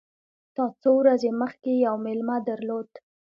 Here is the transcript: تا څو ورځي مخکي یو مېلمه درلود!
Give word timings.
تا 0.55 0.63
څو 0.81 0.91
ورځي 1.01 1.29
مخکي 1.41 1.73
یو 1.85 1.95
مېلمه 2.05 2.37
درلود! 2.47 2.89